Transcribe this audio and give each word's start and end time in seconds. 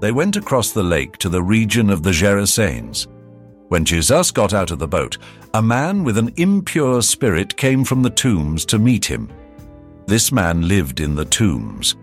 They 0.00 0.12
went 0.12 0.36
across 0.36 0.72
the 0.72 0.82
lake 0.82 1.18
to 1.18 1.28
the 1.28 1.42
region 1.42 1.90
of 1.90 2.02
the 2.02 2.10
Gerasenes. 2.10 3.06
When 3.68 3.84
Jesus 3.84 4.30
got 4.30 4.54
out 4.54 4.70
of 4.70 4.78
the 4.78 4.88
boat, 4.88 5.18
a 5.52 5.60
man 5.62 6.04
with 6.04 6.16
an 6.16 6.32
impure 6.36 7.02
spirit 7.02 7.56
came 7.56 7.84
from 7.84 8.02
the 8.02 8.10
tombs 8.10 8.64
to 8.66 8.78
meet 8.78 9.04
him. 9.04 9.28
This 10.06 10.32
man 10.32 10.66
lived 10.66 11.00
in 11.00 11.14
the 11.14 11.26
tombs, 11.26 11.96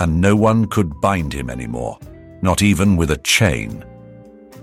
and 0.00 0.20
no 0.20 0.34
one 0.34 0.66
could 0.66 1.00
bind 1.00 1.32
him 1.32 1.50
anymore, 1.50 1.98
not 2.40 2.62
even 2.62 2.96
with 2.96 3.10
a 3.10 3.18
chain. 3.18 3.84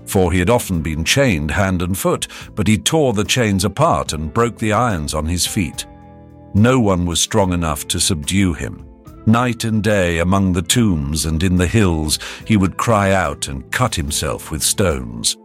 For 0.06 0.32
he 0.32 0.38
had 0.38 0.50
often 0.50 0.82
been 0.82 1.04
chained 1.04 1.50
hand 1.50 1.82
and 1.82 1.96
foot, 1.96 2.28
but 2.54 2.66
he 2.66 2.78
tore 2.78 3.12
the 3.12 3.24
chains 3.24 3.64
apart 3.64 4.12
and 4.12 4.32
broke 4.32 4.58
the 4.58 4.72
irons 4.72 5.14
on 5.14 5.26
his 5.26 5.46
feet. 5.46 5.86
No 6.54 6.80
one 6.80 7.06
was 7.06 7.20
strong 7.20 7.52
enough 7.52 7.88
to 7.88 8.00
subdue 8.00 8.52
him. 8.52 8.86
Night 9.24 9.64
and 9.64 9.82
day 9.82 10.18
among 10.18 10.52
the 10.52 10.62
tombs 10.62 11.26
and 11.26 11.42
in 11.42 11.56
the 11.56 11.66
hills, 11.66 12.18
he 12.46 12.56
would 12.56 12.76
cry 12.76 13.12
out 13.12 13.48
and 13.48 13.70
cut 13.70 13.94
himself 13.94 14.50
with 14.50 14.62
stones. 14.62 15.36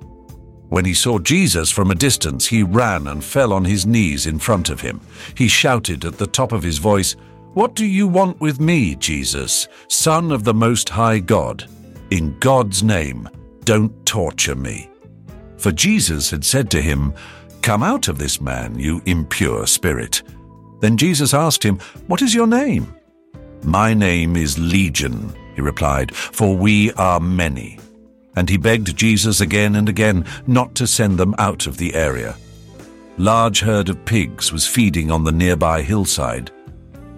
When 0.69 0.83
he 0.83 0.93
saw 0.93 1.19
Jesus 1.19 1.71
from 1.71 1.91
a 1.91 1.95
distance, 1.95 2.47
he 2.47 2.63
ran 2.63 3.07
and 3.07 3.23
fell 3.23 3.53
on 3.53 3.63
his 3.63 3.85
knees 3.85 4.25
in 4.25 4.39
front 4.39 4.69
of 4.69 4.81
him. 4.81 4.99
He 5.35 5.47
shouted 5.47 6.03
at 6.03 6.17
the 6.17 6.27
top 6.27 6.51
of 6.51 6.63
his 6.63 6.77
voice, 6.77 7.15
What 7.53 7.73
do 7.73 7.85
you 7.85 8.07
want 8.07 8.41
with 8.41 8.59
me, 8.59 8.95
Jesus, 8.95 9.67
Son 9.87 10.31
of 10.31 10.43
the 10.43 10.53
Most 10.53 10.89
High 10.89 11.19
God? 11.19 11.69
In 12.11 12.37
God's 12.39 12.83
name, 12.83 13.29
don't 13.67 14.05
torture 14.05 14.55
me. 14.55 14.89
For 15.57 15.73
Jesus 15.73 16.31
had 16.31 16.45
said 16.45 16.71
to 16.71 16.81
him, 16.81 17.13
Come 17.61 17.83
out 17.83 18.07
of 18.07 18.17
this 18.17 18.39
man, 18.39 18.79
you 18.79 19.01
impure 19.05 19.67
spirit. 19.67 20.23
Then 20.79 20.95
Jesus 20.95 21.33
asked 21.33 21.63
him, 21.63 21.77
What 22.07 22.21
is 22.21 22.33
your 22.33 22.47
name? 22.47 22.95
My 23.63 23.93
name 23.93 24.37
is 24.37 24.57
Legion, 24.57 25.35
he 25.53 25.59
replied, 25.59 26.15
for 26.15 26.55
we 26.55 26.93
are 26.93 27.19
many. 27.19 27.77
And 28.37 28.49
he 28.49 28.55
begged 28.55 28.95
Jesus 28.95 29.41
again 29.41 29.75
and 29.75 29.89
again 29.89 30.23
not 30.47 30.73
to 30.75 30.87
send 30.87 31.17
them 31.17 31.35
out 31.37 31.67
of 31.67 31.75
the 31.75 31.93
area. 31.93 32.37
Large 33.17 33.59
herd 33.59 33.89
of 33.89 34.05
pigs 34.05 34.53
was 34.53 34.65
feeding 34.65 35.11
on 35.11 35.25
the 35.25 35.33
nearby 35.33 35.81
hillside. 35.81 36.51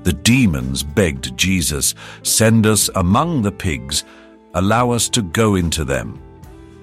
The 0.02 0.14
demons 0.14 0.81
begged 0.81 1.38
Jesus, 1.38 1.94
Send 2.23 2.66
us 2.66 2.89
among 2.95 3.44
the 3.44 3.52
pigs, 3.52 4.03
allow 4.55 4.89
us 4.89 5.09
to 5.09 5.22
go 5.22 5.53
into 5.53 5.86
them. 5.86 6.20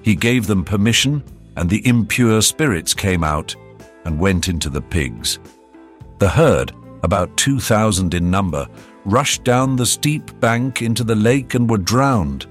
He 0.07 0.15
gave 0.15 0.47
them 0.47 0.63
permission, 0.63 1.21
and 1.57 1.69
the 1.69 1.85
impure 1.85 2.41
spirits 2.41 2.93
came 2.93 3.25
out 3.25 3.53
and 4.05 4.17
went 4.17 4.47
into 4.47 4.69
the 4.69 4.79
pigs. 4.79 5.37
The 6.19 6.29
herd, 6.29 6.71
about 7.03 7.35
2,000 7.35 8.13
in 8.13 8.31
number, 8.31 8.69
rushed 9.03 9.43
down 9.43 9.75
the 9.75 9.85
steep 9.85 10.39
bank 10.39 10.81
into 10.81 11.03
the 11.03 11.13
lake 11.13 11.55
and 11.55 11.69
were 11.69 11.77
drowned. 11.77 12.45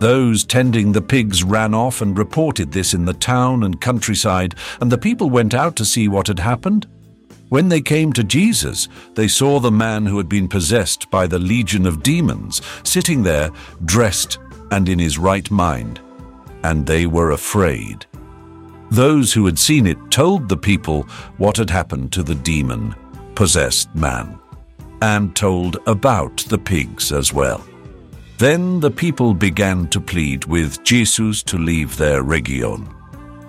Those 0.00 0.44
tending 0.44 0.92
the 0.92 1.00
pigs 1.00 1.42
ran 1.42 1.72
off 1.72 2.02
and 2.02 2.18
reported 2.18 2.70
this 2.70 2.92
in 2.92 3.06
the 3.06 3.14
town 3.14 3.62
and 3.62 3.80
countryside, 3.80 4.54
and 4.82 4.92
the 4.92 4.98
people 4.98 5.30
went 5.30 5.54
out 5.54 5.76
to 5.76 5.86
see 5.86 6.08
what 6.08 6.26
had 6.26 6.40
happened. 6.40 6.86
When 7.48 7.70
they 7.70 7.80
came 7.80 8.12
to 8.12 8.22
Jesus, 8.22 8.86
they 9.14 9.28
saw 9.28 9.60
the 9.60 9.72
man 9.72 10.04
who 10.04 10.18
had 10.18 10.28
been 10.28 10.46
possessed 10.46 11.10
by 11.10 11.26
the 11.26 11.38
legion 11.38 11.86
of 11.86 12.02
demons 12.02 12.60
sitting 12.84 13.22
there, 13.22 13.50
dressed 13.86 14.38
and 14.70 14.90
in 14.90 14.98
his 14.98 15.16
right 15.16 15.50
mind, 15.50 15.98
and 16.64 16.86
they 16.86 17.06
were 17.06 17.32
afraid. 17.32 18.06
Those 18.90 19.32
who 19.32 19.46
had 19.46 19.58
seen 19.58 19.86
it 19.86 20.10
told 20.10 20.48
the 20.48 20.56
people 20.56 21.04
what 21.38 21.56
had 21.56 21.70
happened 21.70 22.12
to 22.12 22.22
the 22.22 22.34
demon 22.34 22.94
possessed 23.34 23.94
man 23.94 24.38
and 25.00 25.34
told 25.34 25.78
about 25.86 26.36
the 26.48 26.58
pigs 26.58 27.10
as 27.10 27.32
well. 27.32 27.64
Then 28.38 28.80
the 28.80 28.90
people 28.90 29.34
began 29.34 29.88
to 29.88 30.00
plead 30.00 30.44
with 30.44 30.82
Jesus 30.84 31.42
to 31.44 31.58
leave 31.58 31.96
their 31.96 32.22
region. 32.22 32.88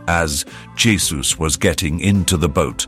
As 0.07 0.46
Jesus 0.75 1.38
was 1.38 1.57
getting 1.57 2.00
into 2.00 2.38
the 2.38 2.50
boat, 2.50 2.88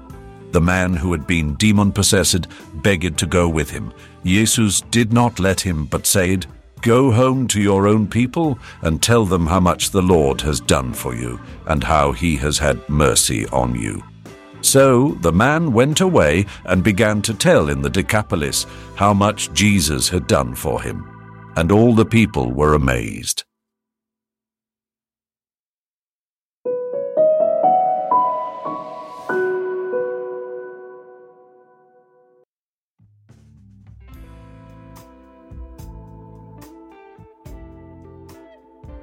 the 0.52 0.62
man 0.62 0.94
who 0.94 1.12
had 1.12 1.28
been 1.28 1.56
demon 1.56 1.92
possessed 1.92 2.48
begged 2.76 3.18
to 3.18 3.26
go 3.26 3.50
with 3.50 3.70
him. 3.70 3.92
Jesus 4.24 4.82
did 4.82 5.12
not 5.12 5.40
let 5.40 5.60
him, 5.60 5.86
but 5.86 6.06
said, 6.06 6.46
Go 6.86 7.12
home 7.12 7.48
to 7.48 7.60
your 7.60 7.88
own 7.88 8.06
people 8.06 8.60
and 8.84 9.02
tell 9.02 9.26
them 9.26 9.48
how 9.48 9.60
much 9.60 9.90
the 9.90 10.04
Lord 10.04 10.42
has 10.42 10.60
done 10.60 10.94
for 10.94 11.16
you 11.16 11.40
and 11.66 11.84
how 11.84 12.12
he 12.12 12.36
has 12.36 12.60
had 12.60 12.88
mercy 12.88 13.48
on 13.48 13.74
you. 13.74 14.04
So 14.62 15.18
the 15.22 15.32
man 15.32 15.74
went 15.74 16.00
away 16.00 16.46
and 16.64 16.84
began 16.84 17.24
to 17.24 17.34
tell 17.34 17.70
in 17.70 17.82
the 17.82 17.90
Decapolis 17.90 18.68
how 18.94 19.16
much 19.16 19.52
Jesus 19.52 20.10
had 20.10 20.28
done 20.28 20.54
for 20.54 20.80
him. 20.80 21.10
And 21.56 21.72
all 21.72 21.96
the 21.96 22.06
people 22.06 22.52
were 22.54 22.76
amazed. 22.76 23.46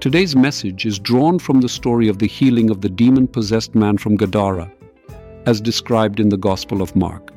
Today's 0.02 0.34
message 0.34 0.84
is 0.84 0.98
drawn 0.98 1.38
from 1.38 1.60
the 1.60 1.68
story 1.68 2.08
of 2.08 2.18
the 2.18 2.26
healing 2.26 2.70
of 2.70 2.80
the 2.80 2.88
demon 2.88 3.28
possessed 3.28 3.76
man 3.76 3.98
from 3.98 4.16
Gadara 4.16 4.68
as 5.46 5.60
described 5.60 6.18
in 6.18 6.28
the 6.28 6.36
Gospel 6.36 6.82
of 6.82 6.96
Mark. 6.96 7.32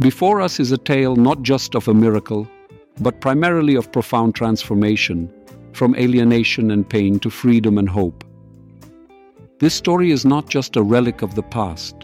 Before 0.00 0.42
us 0.42 0.60
is 0.60 0.70
a 0.70 0.76
tale 0.76 1.16
not 1.16 1.40
just 1.40 1.74
of 1.74 1.88
a 1.88 1.94
miracle, 1.94 2.46
but 3.00 3.22
primarily 3.22 3.74
of 3.74 3.90
profound 3.90 4.34
transformation 4.34 5.32
from 5.72 5.94
alienation 5.94 6.70
and 6.70 6.86
pain 6.86 7.18
to 7.20 7.30
freedom 7.30 7.78
and 7.78 7.88
hope. 7.88 8.22
This 9.60 9.72
story 9.72 10.10
is 10.10 10.26
not 10.26 10.50
just 10.50 10.76
a 10.76 10.82
relic 10.82 11.22
of 11.22 11.36
the 11.36 11.42
past, 11.42 11.96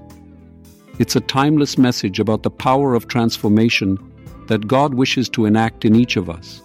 it's 0.98 1.14
a 1.14 1.20
timeless 1.20 1.76
message 1.76 2.20
about 2.20 2.42
the 2.42 2.50
power 2.50 2.94
of 2.94 3.06
transformation 3.06 3.98
that 4.46 4.66
God 4.66 4.94
wishes 4.94 5.28
to 5.28 5.44
enact 5.44 5.84
in 5.84 5.94
each 5.94 6.16
of 6.16 6.30
us. 6.30 6.62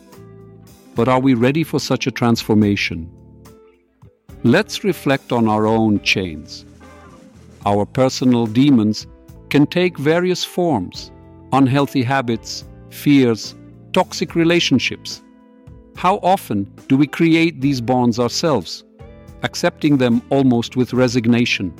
But 0.95 1.07
are 1.07 1.19
we 1.19 1.33
ready 1.33 1.63
for 1.63 1.79
such 1.79 2.07
a 2.07 2.11
transformation? 2.11 3.11
Let's 4.43 4.83
reflect 4.83 5.31
on 5.31 5.47
our 5.47 5.65
own 5.65 6.01
chains 6.01 6.65
our 7.65 7.85
personal 7.85 8.45
demons 8.45 9.07
can 9.49 9.65
take 9.65 9.97
various 9.97 10.43
forms 10.43 11.11
unhealthy 11.53 12.03
habits, 12.03 12.65
fears, 12.89 13.55
toxic 13.93 14.35
relationships. 14.35 15.21
How 15.95 16.17
often 16.17 16.65
do 16.89 16.97
we 16.97 17.07
create 17.07 17.61
these 17.61 17.79
bonds 17.79 18.19
ourselves, 18.19 18.83
accepting 19.43 19.97
them 19.97 20.21
almost 20.29 20.75
with 20.75 20.91
resignation? 20.93 21.73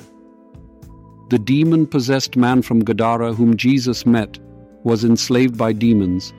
The 1.28 1.38
demon 1.38 1.86
possessed 1.86 2.36
man 2.36 2.62
from 2.62 2.84
Gadara, 2.84 3.34
whom 3.34 3.56
Jesus 3.56 4.06
met, 4.06 4.38
was 4.82 5.04
enslaved 5.04 5.58
by 5.58 5.72
demons, 5.72 6.32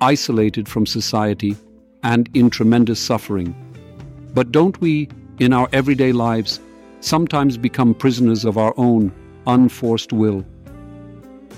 isolated 0.00 0.68
from 0.68 0.86
society, 0.86 1.56
and 2.04 2.28
in 2.34 2.50
tremendous 2.50 3.00
suffering. 3.00 3.54
But 4.34 4.52
don't 4.52 4.80
we, 4.80 5.08
in 5.40 5.52
our 5.52 5.68
everyday 5.72 6.12
lives, 6.12 6.60
sometimes 7.00 7.58
become 7.58 7.94
prisoners 7.94 8.44
of 8.44 8.56
our 8.56 8.74
own 8.76 9.12
unforced 9.46 10.12
will, 10.12 10.44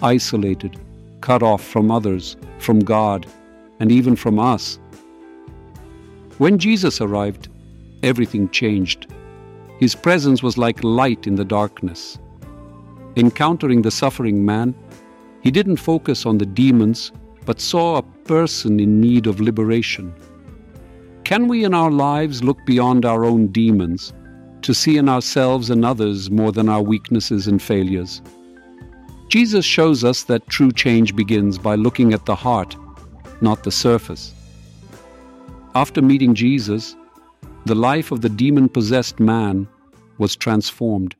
isolated, 0.02 0.80
cut 1.20 1.42
off 1.42 1.62
from 1.62 1.90
others, 1.90 2.36
from 2.58 2.80
God, 2.80 3.26
and 3.80 3.92
even 3.92 4.16
from 4.16 4.38
us. 4.38 4.78
When 6.38 6.58
Jesus 6.58 7.00
arrived, 7.00 7.48
everything 8.02 8.48
changed. 8.50 9.06
His 9.78 9.94
presence 9.94 10.42
was 10.42 10.56
like 10.56 10.82
light 10.84 11.26
in 11.26 11.34
the 11.34 11.44
darkness. 11.44 12.18
Encountering 13.16 13.82
the 13.82 13.90
suffering 13.90 14.44
man, 14.44 14.74
he 15.42 15.50
didn't 15.50 15.76
focus 15.76 16.26
on 16.26 16.38
the 16.38 16.46
demons, 16.46 17.12
but 17.44 17.60
saw 17.60 17.96
a 17.96 18.02
person 18.24 18.80
in 18.80 19.00
need 19.00 19.26
of 19.26 19.40
liberation. 19.40 20.12
Can 21.26 21.48
we 21.48 21.64
in 21.64 21.74
our 21.74 21.90
lives 21.90 22.44
look 22.44 22.64
beyond 22.64 23.04
our 23.04 23.24
own 23.24 23.48
demons 23.48 24.12
to 24.62 24.72
see 24.72 24.96
in 24.96 25.08
ourselves 25.08 25.70
and 25.70 25.84
others 25.84 26.30
more 26.30 26.52
than 26.52 26.68
our 26.68 26.80
weaknesses 26.80 27.48
and 27.48 27.60
failures. 27.60 28.22
Jesus 29.28 29.64
shows 29.64 30.04
us 30.04 30.22
that 30.22 30.46
true 30.46 30.70
change 30.70 31.16
begins 31.16 31.58
by 31.58 31.74
looking 31.74 32.12
at 32.12 32.26
the 32.26 32.36
heart, 32.36 32.76
not 33.40 33.64
the 33.64 33.72
surface. 33.72 34.32
After 35.74 36.00
meeting 36.00 36.32
Jesus, 36.36 36.94
the 37.64 37.74
life 37.74 38.12
of 38.12 38.20
the 38.20 38.28
demon 38.28 38.68
possessed 38.68 39.18
man 39.18 39.66
was 40.18 40.36
transformed. 40.36 41.16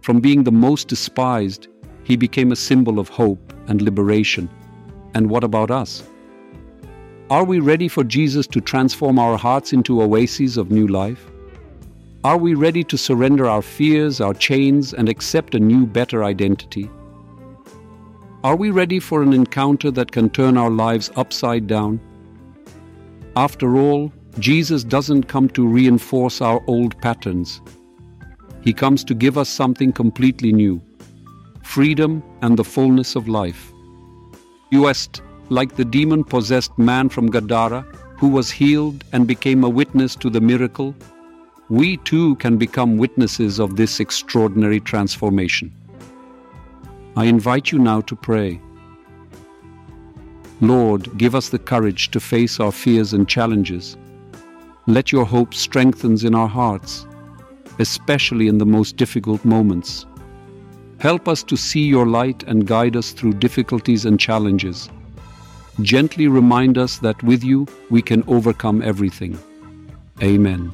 From 0.00 0.18
being 0.18 0.42
the 0.42 0.50
most 0.50 0.88
despised, 0.88 1.68
he 2.02 2.16
became 2.16 2.50
a 2.50 2.56
symbol 2.56 2.98
of 2.98 3.08
hope 3.08 3.52
and 3.68 3.82
liberation. 3.82 4.50
And 5.14 5.30
what 5.30 5.44
about 5.44 5.70
us? 5.70 6.02
Are 7.32 7.44
we 7.44 7.60
ready 7.60 7.88
for 7.88 8.04
Jesus 8.04 8.46
to 8.48 8.60
transform 8.60 9.18
our 9.18 9.38
hearts 9.38 9.72
into 9.72 10.02
oases 10.02 10.58
of 10.58 10.70
new 10.70 10.86
life? 10.86 11.30
Are 12.24 12.36
we 12.36 12.52
ready 12.52 12.84
to 12.84 12.98
surrender 12.98 13.46
our 13.48 13.62
fears, 13.62 14.20
our 14.20 14.34
chains, 14.34 14.92
and 14.92 15.08
accept 15.08 15.54
a 15.54 15.58
new, 15.58 15.86
better 15.86 16.24
identity? 16.24 16.90
Are 18.44 18.54
we 18.54 18.68
ready 18.68 19.00
for 19.00 19.22
an 19.22 19.32
encounter 19.32 19.90
that 19.92 20.12
can 20.12 20.28
turn 20.28 20.58
our 20.58 20.68
lives 20.68 21.10
upside 21.16 21.66
down? 21.66 22.00
After 23.34 23.78
all, 23.78 24.12
Jesus 24.38 24.84
doesn't 24.84 25.22
come 25.22 25.48
to 25.56 25.66
reinforce 25.66 26.42
our 26.42 26.62
old 26.66 27.00
patterns. 27.00 27.62
He 28.60 28.74
comes 28.74 29.04
to 29.04 29.14
give 29.14 29.38
us 29.38 29.48
something 29.48 29.90
completely 29.90 30.52
new 30.52 30.82
freedom 31.62 32.22
and 32.42 32.58
the 32.58 32.70
fullness 32.74 33.16
of 33.16 33.26
life. 33.26 33.72
You 34.70 34.88
est 34.88 35.22
like 35.52 35.76
the 35.76 35.84
demon 35.84 36.24
possessed 36.24 36.76
man 36.78 37.08
from 37.08 37.30
Gadara 37.30 37.84
who 38.16 38.28
was 38.28 38.50
healed 38.50 39.04
and 39.12 39.26
became 39.26 39.64
a 39.64 39.68
witness 39.68 40.14
to 40.14 40.30
the 40.30 40.40
miracle. 40.40 40.94
We 41.68 41.96
too 41.96 42.36
can 42.36 42.56
become 42.56 42.96
witnesses 42.96 43.58
of 43.58 43.74
this 43.74 43.98
extraordinary 43.98 44.78
transformation. 44.78 45.72
I 47.16 47.24
invite 47.24 47.72
you 47.72 47.78
now 47.78 48.00
to 48.02 48.14
pray. 48.14 48.60
Lord, 50.60 51.18
give 51.18 51.34
us 51.34 51.48
the 51.48 51.58
courage 51.58 52.12
to 52.12 52.20
face 52.20 52.60
our 52.60 52.70
fears 52.70 53.12
and 53.12 53.28
challenges. 53.28 53.96
Let 54.86 55.10
your 55.10 55.24
hope 55.24 55.52
strengthen 55.52 56.24
in 56.24 56.34
our 56.34 56.48
hearts, 56.48 57.06
especially 57.80 58.46
in 58.46 58.58
the 58.58 58.66
most 58.66 58.96
difficult 58.96 59.44
moments. 59.44 60.06
Help 60.98 61.26
us 61.26 61.42
to 61.42 61.56
see 61.56 61.84
your 61.84 62.06
light 62.06 62.44
and 62.44 62.68
guide 62.68 62.96
us 62.96 63.10
through 63.10 63.32
difficulties 63.34 64.04
and 64.04 64.20
challenges. 64.20 64.88
Gently 65.80 66.28
remind 66.28 66.76
us 66.76 66.98
that 66.98 67.22
with 67.22 67.42
you 67.42 67.66
we 67.90 68.02
can 68.02 68.22
overcome 68.26 68.82
everything. 68.82 69.38
Amen. 70.22 70.72